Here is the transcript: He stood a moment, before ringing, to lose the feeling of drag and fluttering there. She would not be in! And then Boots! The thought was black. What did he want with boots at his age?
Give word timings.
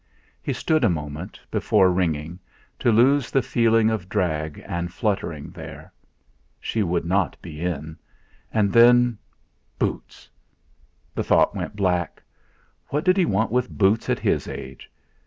He 0.41 0.51
stood 0.51 0.83
a 0.83 0.89
moment, 0.89 1.39
before 1.51 1.91
ringing, 1.91 2.39
to 2.79 2.91
lose 2.91 3.29
the 3.29 3.43
feeling 3.43 3.91
of 3.91 4.09
drag 4.09 4.63
and 4.65 4.91
fluttering 4.91 5.51
there. 5.51 5.93
She 6.59 6.81
would 6.81 7.05
not 7.05 7.37
be 7.39 7.61
in! 7.63 7.99
And 8.51 8.73
then 8.73 9.19
Boots! 9.77 10.27
The 11.13 11.23
thought 11.23 11.55
was 11.55 11.69
black. 11.75 12.23
What 12.87 13.05
did 13.05 13.15
he 13.15 13.25
want 13.27 13.51
with 13.51 13.69
boots 13.69 14.09
at 14.09 14.17
his 14.17 14.47
age? 14.47 14.89